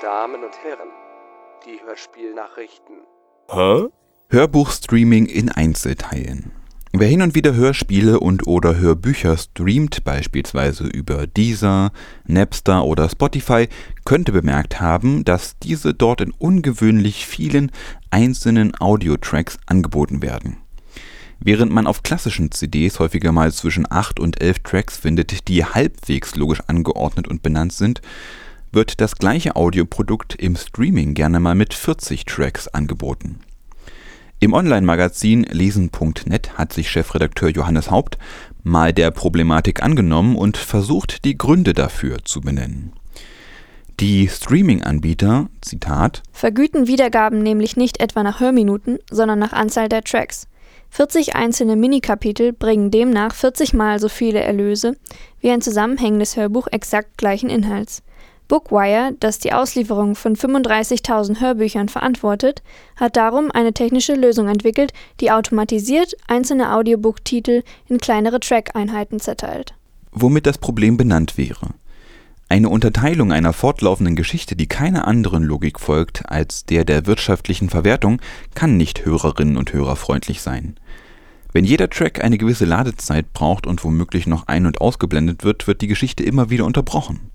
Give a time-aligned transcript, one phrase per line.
[0.00, 0.88] Damen und Herren,
[1.66, 2.96] die Hörspielnachrichten.
[3.50, 3.88] Hä?
[4.30, 6.50] Hörbuchstreaming in Einzelteilen.
[6.94, 11.92] Wer hin und wieder Hörspiele und oder Hörbücher streamt, beispielsweise über Deezer,
[12.26, 13.68] Napster oder Spotify,
[14.06, 17.70] könnte bemerkt haben, dass diese dort in ungewöhnlich vielen
[18.08, 20.56] einzelnen Audiotracks angeboten werden.
[21.38, 26.34] Während man auf klassischen CDs häufiger mal zwischen 8 und 11 Tracks findet, die halbwegs
[26.34, 28.00] logisch angeordnet und benannt sind,
[28.76, 33.40] wird das gleiche Audioprodukt im Streaming gerne mal mit 40 Tracks angeboten.
[34.38, 38.18] Im Online-Magazin lesen.net hat sich Chefredakteur Johannes Haupt
[38.62, 42.92] mal der Problematik angenommen und versucht, die Gründe dafür zu benennen.
[43.98, 50.48] Die Streaming-Anbieter, Zitat, vergüten Wiedergaben nämlich nicht etwa nach Hörminuten, sondern nach Anzahl der Tracks.
[50.90, 54.98] 40 einzelne Minikapitel bringen demnach 40 mal so viele Erlöse
[55.40, 58.02] wie ein zusammenhängendes Hörbuch exakt gleichen Inhalts.
[58.48, 62.62] Bookwire, das die Auslieferung von 35.000 Hörbüchern verantwortet,
[62.96, 69.74] hat darum eine technische Lösung entwickelt, die automatisiert einzelne Audiobook-Titel in kleinere Track-Einheiten zerteilt.
[70.12, 71.70] Womit das Problem benannt wäre.
[72.48, 78.20] Eine Unterteilung einer fortlaufenden Geschichte, die keiner anderen Logik folgt als der der wirtschaftlichen Verwertung,
[78.54, 80.76] kann nicht Hörerinnen und Hörer freundlich sein.
[81.52, 85.80] Wenn jeder Track eine gewisse Ladezeit braucht und womöglich noch ein- und ausgeblendet wird, wird
[85.80, 87.32] die Geschichte immer wieder unterbrochen.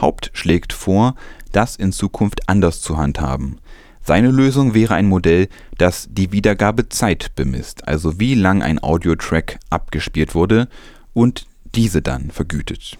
[0.00, 1.14] Haupt schlägt vor,
[1.52, 3.58] das in Zukunft anders zu handhaben.
[4.02, 10.34] Seine Lösung wäre ein Modell, das die Wiedergabezeit bemisst, also wie lang ein Audiotrack abgespielt
[10.34, 10.68] wurde
[11.14, 12.98] und diese dann vergütet.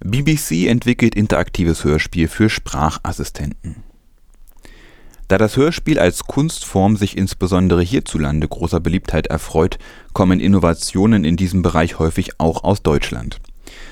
[0.00, 3.82] BBC entwickelt interaktives Hörspiel für Sprachassistenten.
[5.26, 9.78] Da das Hörspiel als Kunstform sich insbesondere hierzulande großer Beliebtheit erfreut,
[10.14, 13.38] kommen Innovationen in diesem Bereich häufig auch aus Deutschland.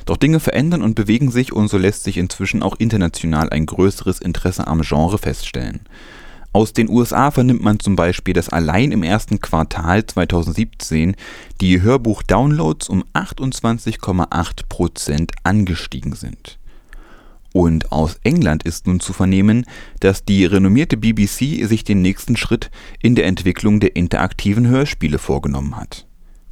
[0.05, 4.21] Doch Dinge verändern und bewegen sich und so lässt sich inzwischen auch international ein größeres
[4.21, 5.81] Interesse am Genre feststellen
[6.57, 11.15] aus den USA vernimmt man zum Beispiel, dass allein im ersten Quartal 2017
[11.61, 16.59] die Hörbuch-Downloads um 28,8 Prozent angestiegen sind.
[17.53, 19.67] Und aus England ist nun zu vernehmen,
[20.01, 22.71] dass die renommierte BBC sich den nächsten Schritt
[23.03, 26.06] in der Entwicklung der interaktiven Hörspiele vorgenommen hat.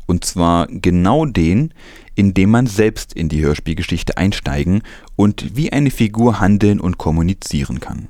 [0.06, 1.72] Und zwar genau den,
[2.14, 4.82] in dem man selbst in die Hörspielgeschichte einsteigen
[5.16, 8.08] und wie eine Figur handeln und kommunizieren kann.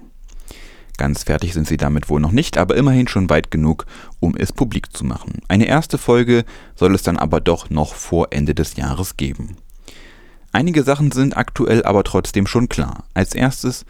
[0.97, 3.87] Ganz fertig sind sie damit wohl noch nicht, aber immerhin schon weit genug,
[4.21, 5.41] um es publik zu machen.
[5.49, 6.44] Eine erste Folge
[6.77, 9.56] soll es dann aber doch noch vor Ende des Jahres geben.
[10.53, 13.05] Einige Sachen sind aktuell aber trotzdem schon klar.
[13.12, 13.84] Als erstes,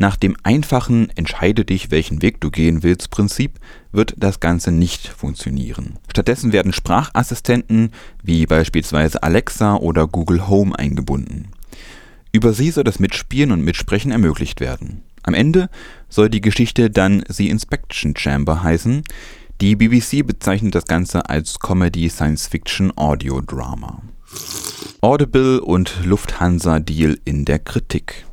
[0.00, 3.60] nach dem einfachen Entscheide dich, welchen Weg du gehen willst Prinzip
[3.92, 5.98] wird das Ganze nicht funktionieren.
[6.10, 11.48] Stattdessen werden Sprachassistenten wie beispielsweise Alexa oder Google Home eingebunden.
[12.32, 15.02] Über sie soll das Mitspielen und Mitsprechen ermöglicht werden.
[15.22, 15.68] Am Ende
[16.08, 19.02] soll die Geschichte dann The Inspection Chamber heißen.
[19.60, 24.00] Die BBC bezeichnet das Ganze als Comedy Science Fiction Audio Drama.
[25.02, 28.24] Audible und Lufthansa Deal in der Kritik.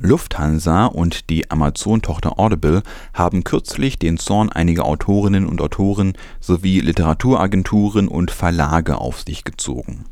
[0.00, 2.82] Lufthansa und die Amazon-Tochter Audible
[3.14, 10.04] haben kürzlich den Zorn einiger Autorinnen und Autoren sowie Literaturagenturen und Verlage auf sich gezogen.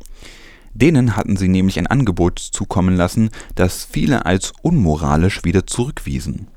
[0.75, 6.49] Denen hatten sie nämlich ein Angebot zukommen lassen, das viele als unmoralisch wieder zurückwiesen.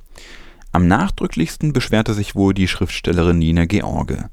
[0.71, 4.29] Am nachdrücklichsten beschwerte sich wohl die Schriftstellerin Nina George,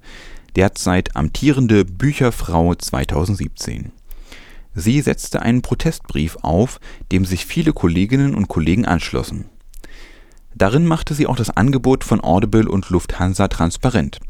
[0.56, 3.92] derzeit amtierende Bücherfrau 2017.
[4.76, 9.46] Sie setzte einen Protestbrief auf, dem sich viele Kolleginnen und Kollegen anschlossen.
[10.54, 14.20] Darin machte sie auch das Angebot von Audible und Lufthansa transparent.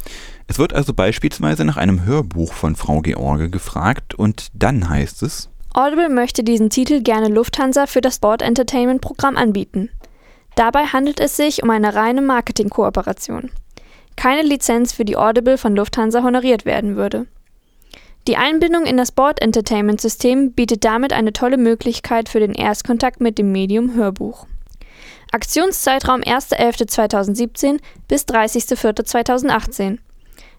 [0.46, 5.50] Es wird also beispielsweise nach einem Hörbuch von Frau George gefragt und dann heißt es
[5.74, 9.90] Audible möchte diesen Titel gerne Lufthansa für das Sport Entertainment Programm anbieten.
[10.54, 13.50] Dabei handelt es sich um eine reine Marketingkooperation.
[14.16, 17.26] Keine Lizenz für die Audible von Lufthansa honoriert werden würde.
[18.26, 23.20] Die Einbindung in das Sport Entertainment System bietet damit eine tolle Möglichkeit für den Erstkontakt
[23.20, 24.46] mit dem Medium Hörbuch.
[25.30, 27.78] Aktionszeitraum 1.11.2017
[28.08, 29.98] bis 30.04.2018.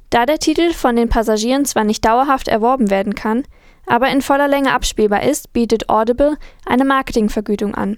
[0.10, 3.44] Da der Titel von den Passagieren zwar nicht dauerhaft erworben werden kann,
[3.86, 7.98] aber in voller Länge abspielbar ist, bietet Audible eine Marketingvergütung an.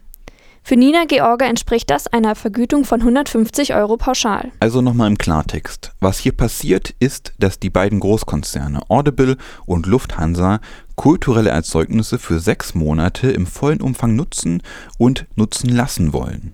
[0.64, 4.52] Für Nina George entspricht das einer Vergütung von 150 Euro pauschal.
[4.60, 5.94] Also nochmal im Klartext.
[6.00, 10.60] Was hier passiert, ist, dass die beiden Großkonzerne Audible und Lufthansa
[10.96, 14.62] kulturelle Erzeugnisse für sechs Monate im vollen Umfang nutzen
[14.98, 16.54] und nutzen lassen wollen.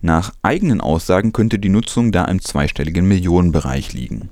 [0.00, 4.30] Nach eigenen Aussagen könnte die Nutzung da im zweistelligen Millionenbereich liegen.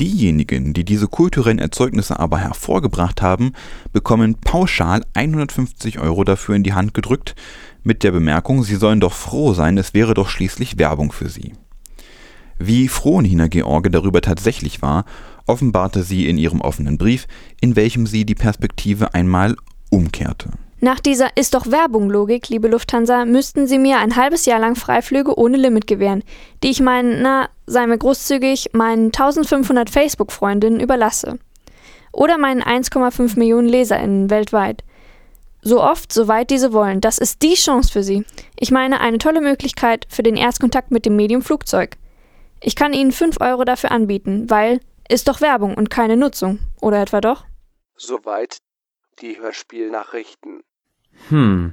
[0.00, 3.52] Diejenigen, die diese kulturellen Erzeugnisse aber hervorgebracht haben,
[3.92, 7.34] bekommen pauschal 150 Euro dafür in die Hand gedrückt,
[7.82, 11.54] mit der Bemerkung, sie sollen doch froh sein, es wäre doch schließlich Werbung für sie.
[12.58, 15.04] Wie froh Nina George darüber tatsächlich war,
[15.46, 17.26] offenbarte sie in ihrem offenen Brief,
[17.60, 19.56] in welchem sie die Perspektive einmal
[19.90, 20.50] umkehrte.
[20.80, 25.36] Nach dieser ist doch Werbung-Logik, liebe Lufthansa, müssten Sie mir ein halbes Jahr lang Freiflüge
[25.36, 26.22] ohne Limit gewähren,
[26.62, 31.40] die ich meinen, na, sei mir großzügig, meinen 1500 Facebook-Freundinnen überlasse.
[32.12, 34.84] Oder meinen 1,5 Millionen LeserInnen weltweit.
[35.62, 37.00] So oft, so weit diese wollen.
[37.00, 38.24] Das ist die Chance für Sie.
[38.56, 41.96] Ich meine, eine tolle Möglichkeit für den Erstkontakt mit dem Medium Flugzeug.
[42.60, 46.60] Ich kann Ihnen 5 Euro dafür anbieten, weil ist doch Werbung und keine Nutzung.
[46.80, 47.44] Oder etwa doch?
[47.96, 48.58] Soweit
[49.20, 50.62] die Hörspielnachrichten.
[51.26, 51.68] Hmm.